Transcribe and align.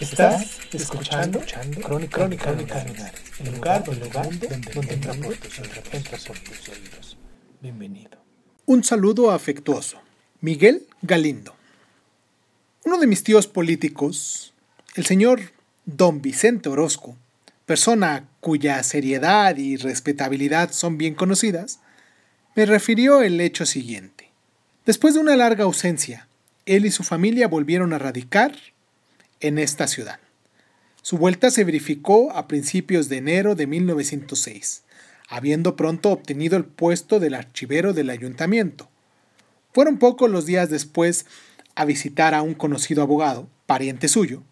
Estás 0.00 0.58
escuchando, 0.72 1.40
Crónica, 1.82 2.18
Crónica, 2.18 2.52
Lunares, 2.52 3.20
el 3.38 3.54
lugar, 3.54 3.84
el 3.86 4.00
lugar 4.00 4.28
donde, 4.28 4.48
donde 4.48 5.28
oídos, 5.28 5.60
entra 5.92 6.18
por 6.26 6.38
tus 6.40 6.68
oídos. 6.68 7.16
Bienvenido. 7.60 8.18
Un 8.66 8.82
saludo 8.82 9.30
afectuoso. 9.30 9.98
Miguel 10.40 10.86
Galindo. 11.00 11.54
Uno 12.84 12.98
de 12.98 13.06
mis 13.06 13.22
tíos 13.22 13.46
políticos, 13.46 14.52
el 14.96 15.06
señor 15.06 15.52
don 15.86 16.20
Vicente 16.20 16.68
Orozco, 16.68 17.16
persona 17.64 18.28
cuya 18.40 18.82
seriedad 18.82 19.56
y 19.56 19.76
respetabilidad 19.76 20.72
son 20.72 20.98
bien 20.98 21.14
conocidas, 21.14 21.78
me 22.56 22.66
refirió 22.66 23.22
el 23.22 23.40
hecho 23.40 23.64
siguiente. 23.64 24.30
Después 24.84 25.14
de 25.14 25.20
una 25.20 25.36
larga 25.36 25.64
ausencia, 25.64 26.28
él 26.66 26.84
y 26.84 26.90
su 26.90 27.04
familia 27.04 27.46
volvieron 27.46 27.92
a 27.92 27.98
radicar 27.98 28.54
en 29.40 29.58
esta 29.58 29.86
ciudad. 29.86 30.18
Su 31.02 31.18
vuelta 31.18 31.50
se 31.50 31.64
verificó 31.64 32.32
a 32.32 32.48
principios 32.48 33.08
de 33.08 33.18
enero 33.18 33.54
de 33.54 33.66
1906, 33.66 34.84
habiendo 35.28 35.76
pronto 35.76 36.10
obtenido 36.10 36.56
el 36.56 36.64
puesto 36.64 37.20
del 37.20 37.34
archivero 37.34 37.92
del 37.92 38.10
ayuntamiento. 38.10 38.88
Fueron 39.72 39.98
pocos 39.98 40.30
los 40.30 40.46
días 40.46 40.70
después 40.70 41.26
a 41.74 41.84
visitar 41.84 42.34
a 42.34 42.42
un 42.42 42.54
conocido 42.54 43.02
abogado, 43.02 43.48
pariente 43.66 44.08
suyo, 44.08 44.42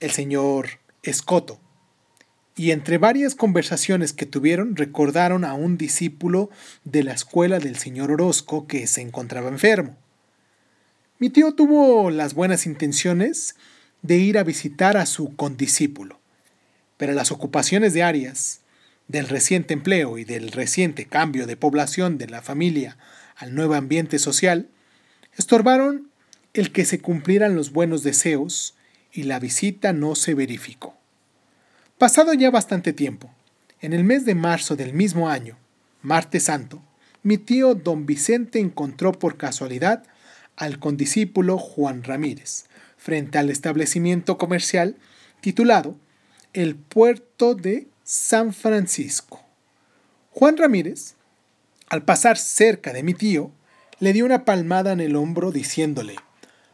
el 0.00 0.10
señor 0.10 0.80
Escoto, 1.02 1.60
y 2.56 2.72
entre 2.72 2.98
varias 2.98 3.34
conversaciones 3.34 4.12
que 4.12 4.26
tuvieron 4.26 4.76
recordaron 4.76 5.44
a 5.44 5.54
un 5.54 5.78
discípulo 5.78 6.50
de 6.84 7.02
la 7.02 7.12
escuela 7.12 7.58
del 7.58 7.76
señor 7.76 8.10
Orozco 8.10 8.66
que 8.66 8.86
se 8.86 9.00
encontraba 9.00 9.48
enfermo. 9.48 9.96
Mi 11.18 11.30
tío 11.30 11.54
tuvo 11.54 12.10
las 12.10 12.34
buenas 12.34 12.66
intenciones 12.66 13.54
de 14.02 14.18
ir 14.18 14.38
a 14.38 14.42
visitar 14.42 14.96
a 14.96 15.06
su 15.06 15.34
condiscípulo, 15.36 16.20
pero 16.96 17.12
las 17.12 17.32
ocupaciones 17.32 17.94
diarias 17.94 18.60
del 19.08 19.28
reciente 19.28 19.74
empleo 19.74 20.18
y 20.18 20.24
del 20.24 20.52
reciente 20.52 21.06
cambio 21.06 21.46
de 21.46 21.56
población 21.56 22.18
de 22.18 22.28
la 22.28 22.42
familia 22.42 22.96
al 23.36 23.54
nuevo 23.54 23.74
ambiente 23.74 24.18
social 24.18 24.68
estorbaron 25.36 26.08
el 26.54 26.72
que 26.72 26.84
se 26.84 27.00
cumplieran 27.00 27.54
los 27.54 27.72
buenos 27.72 28.02
deseos 28.02 28.74
y 29.12 29.24
la 29.24 29.38
visita 29.38 29.92
no 29.92 30.14
se 30.14 30.34
verificó. 30.34 30.96
Pasado 31.98 32.34
ya 32.34 32.50
bastante 32.50 32.92
tiempo, 32.92 33.30
en 33.80 33.92
el 33.92 34.04
mes 34.04 34.24
de 34.24 34.34
marzo 34.34 34.76
del 34.76 34.92
mismo 34.92 35.28
año, 35.28 35.56
martes 36.02 36.44
santo, 36.44 36.82
mi 37.22 37.38
tío 37.38 37.74
don 37.74 38.06
Vicente 38.06 38.58
encontró 38.58 39.12
por 39.12 39.36
casualidad 39.36 40.02
al 40.56 40.78
condiscípulo 40.78 41.58
Juan 41.58 42.02
Ramírez, 42.02 42.64
frente 43.02 43.36
al 43.38 43.50
establecimiento 43.50 44.38
comercial 44.38 44.96
titulado 45.40 45.96
El 46.52 46.76
Puerto 46.76 47.56
de 47.56 47.88
San 48.04 48.54
Francisco. 48.54 49.42
Juan 50.30 50.56
Ramírez, 50.56 51.14
al 51.88 52.04
pasar 52.04 52.38
cerca 52.38 52.92
de 52.92 53.02
mi 53.02 53.12
tío, 53.12 53.50
le 53.98 54.12
dio 54.12 54.24
una 54.24 54.44
palmada 54.44 54.92
en 54.92 55.00
el 55.00 55.16
hombro 55.16 55.50
diciéndole, 55.50 56.14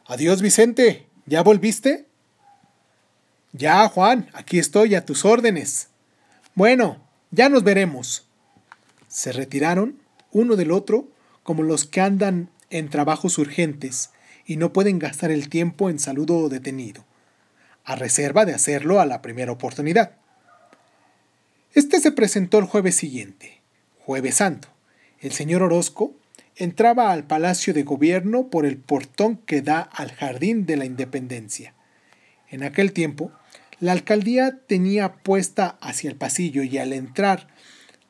Adiós 0.06 0.42
Vicente, 0.42 1.06
¿ya 1.24 1.42
volviste? 1.42 2.06
Ya, 3.52 3.88
Juan, 3.88 4.28
aquí 4.34 4.58
estoy 4.58 4.94
a 4.94 5.06
tus 5.06 5.24
órdenes. 5.24 5.88
Bueno, 6.54 7.02
ya 7.30 7.48
nos 7.48 7.64
veremos. 7.64 8.26
Se 9.08 9.32
retiraron 9.32 9.98
uno 10.30 10.56
del 10.56 10.72
otro 10.72 11.08
como 11.42 11.62
los 11.62 11.86
que 11.86 12.02
andan 12.02 12.50
en 12.68 12.90
trabajos 12.90 13.38
urgentes 13.38 14.10
y 14.48 14.56
no 14.56 14.72
pueden 14.72 14.98
gastar 14.98 15.30
el 15.30 15.50
tiempo 15.50 15.90
en 15.90 15.98
saludo 15.98 16.48
detenido, 16.48 17.04
a 17.84 17.96
reserva 17.96 18.46
de 18.46 18.54
hacerlo 18.54 18.98
a 18.98 19.04
la 19.04 19.20
primera 19.20 19.52
oportunidad. 19.52 20.12
Este 21.74 22.00
se 22.00 22.12
presentó 22.12 22.58
el 22.58 22.64
jueves 22.64 22.96
siguiente, 22.96 23.60
jueves 24.00 24.36
santo. 24.36 24.68
El 25.20 25.32
señor 25.32 25.62
Orozco 25.62 26.14
entraba 26.56 27.12
al 27.12 27.24
Palacio 27.24 27.74
de 27.74 27.82
Gobierno 27.82 28.48
por 28.48 28.64
el 28.64 28.78
portón 28.78 29.36
que 29.36 29.60
da 29.60 29.80
al 29.80 30.12
Jardín 30.12 30.64
de 30.64 30.78
la 30.78 30.86
Independencia. 30.86 31.74
En 32.48 32.64
aquel 32.64 32.94
tiempo, 32.94 33.30
la 33.80 33.92
alcaldía 33.92 34.60
tenía 34.66 35.12
puesta 35.12 35.76
hacia 35.82 36.08
el 36.08 36.16
pasillo 36.16 36.62
y 36.62 36.78
al 36.78 36.94
entrar 36.94 37.48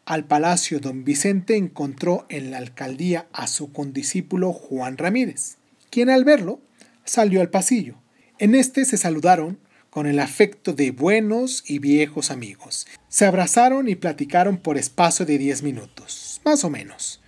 al 0.04 0.24
palacio 0.24 0.78
don 0.78 1.04
Vicente 1.04 1.56
encontró 1.56 2.26
en 2.30 2.52
la 2.52 2.58
alcaldía 2.58 3.26
a 3.32 3.48
su 3.48 3.72
condiscípulo 3.72 4.52
Juan 4.52 4.96
Ramírez, 4.96 5.57
quien 5.90 6.10
al 6.10 6.24
verlo 6.24 6.60
salió 7.04 7.40
al 7.40 7.50
pasillo. 7.50 7.96
En 8.38 8.54
este 8.54 8.84
se 8.84 8.96
saludaron 8.96 9.58
con 9.90 10.06
el 10.06 10.20
afecto 10.20 10.74
de 10.74 10.90
buenos 10.90 11.64
y 11.66 11.78
viejos 11.78 12.30
amigos. 12.30 12.86
Se 13.08 13.26
abrazaron 13.26 13.88
y 13.88 13.94
platicaron 13.94 14.58
por 14.58 14.76
espacio 14.76 15.26
de 15.26 15.38
diez 15.38 15.62
minutos, 15.62 16.40
más 16.44 16.62
o 16.64 16.70
menos. 16.70 17.20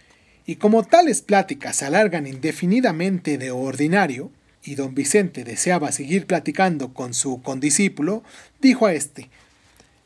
Y 0.47 0.57
como 0.57 0.85
tales 0.85 1.23
pláticas 1.23 1.77
se 1.77 1.87
alargan 1.87 2.27
indefinidamente 2.27 3.39
de 3.39 3.51
ordinario, 3.51 4.31
y 4.63 4.75
don 4.75 4.95
Vicente 4.95 5.43
deseaba 5.43 5.91
seguir 5.91 6.27
platicando 6.27 6.93
con 6.93 7.15
su 7.15 7.41
condiscípulo, 7.43 8.23
dijo 8.61 8.87
a 8.87 8.93
éste, 8.93 9.31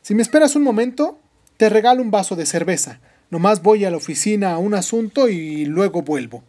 Si 0.01 0.15
me 0.15 0.21
esperas 0.21 0.55
un 0.55 0.63
momento, 0.63 1.19
te 1.57 1.69
regalo 1.69 2.01
un 2.01 2.11
vaso 2.11 2.35
de 2.35 2.45
cerveza. 2.45 2.99
Nomás 3.29 3.61
voy 3.61 3.85
a 3.85 3.91
la 3.91 3.97
oficina 3.97 4.53
a 4.53 4.57
un 4.57 4.73
asunto 4.73 5.29
y 5.29 5.65
luego 5.65 6.03
vuelvo. 6.03 6.43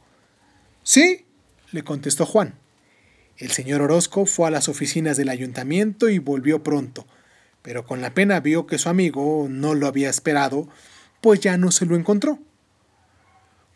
Sí, 0.83 1.26
le 1.73 1.85
contestó 1.85 2.27
Juan. 2.27 2.55
El 3.37 3.51
señor 3.51 3.83
Orozco 3.83 4.27
fue 4.27 4.49
a 4.49 4.51
las 4.51 4.69
oficinas 4.69 5.17
del 5.17 5.29
ayuntamiento 5.29 6.09
y 6.09 6.19
volvió 6.19 6.63
pronto, 6.63 7.07
pero 7.63 7.85
con 7.85 8.01
la 8.01 8.15
pena 8.15 8.41
vio 8.41 8.67
que 8.67 8.79
su 8.79 8.89
amigo 8.89 9.47
no 9.51 9.75
lo 9.75 9.87
había 9.87 10.09
esperado, 10.09 10.69
pues 11.21 11.41
ya 11.41 11.57
no 11.57 11.71
se 11.71 11.87
lo 11.87 11.97
encontró. 11.97 12.39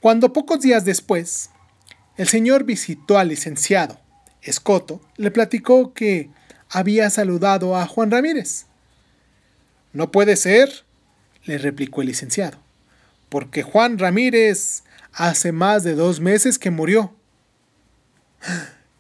Cuando 0.01 0.33
pocos 0.33 0.61
días 0.61 0.84
después, 0.84 1.51
el 2.17 2.28
señor 2.28 2.65
visitó 2.65 3.19
al 3.19 3.28
licenciado, 3.28 4.01
Escoto 4.43 5.01
le 5.17 5.31
platicó 5.31 5.93
que 5.93 6.31
había 6.71 7.11
saludado 7.11 7.77
a 7.77 7.87
Juan 7.87 8.11
Ramírez. 8.11 8.67
No 9.93 10.11
puede 10.11 10.37
ser, 10.37 10.84
le 11.45 11.59
replicó 11.59 12.01
el 12.01 12.09
licenciado, 12.09 12.59
porque 13.28 13.62
Juan 13.62 13.99
Ramírez 13.99 14.84
hace 15.12 15.53
más 15.53 15.83
de 15.83 15.95
dos 15.95 16.21
meses 16.21 16.59
que 16.59 16.71
murió. 16.71 17.15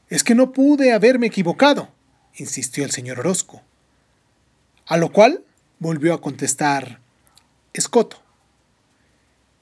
Es 0.08 0.24
que 0.24 0.34
no 0.34 0.52
pude 0.52 0.92
haberme 0.92 1.28
equivocado, 1.28 1.88
insistió 2.34 2.84
el 2.84 2.90
señor 2.90 3.20
Orozco. 3.20 3.62
A 4.86 4.96
lo 4.96 5.12
cual 5.12 5.44
volvió 5.78 6.14
a 6.14 6.20
contestar 6.20 7.00
Escoto. 7.72 8.22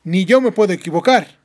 Ni 0.04 0.24
yo 0.24 0.40
me 0.40 0.52
puedo 0.52 0.72
equivocar, 0.72 1.38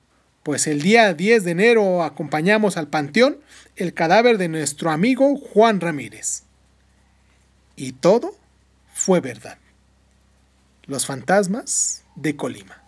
pues 0.44 0.68
el 0.68 0.82
día 0.82 1.14
10 1.14 1.44
de 1.44 1.52
enero 1.52 2.04
acompañamos 2.04 2.78
al 2.78 2.88
panteón 2.88 3.40
el 3.76 3.94
cadáver 3.94 4.38
de 4.38 4.48
nuestro 4.48 4.92
amigo 4.92 5.36
Juan 5.38 5.82
Ramírez. 5.82 6.44
Y 7.76 7.94
todo 7.94 8.36
fue 8.94 9.20
verdad. 9.20 9.58
Los 10.86 11.06
fantasmas 11.06 12.04
de 12.16 12.36
Colima. 12.36 12.83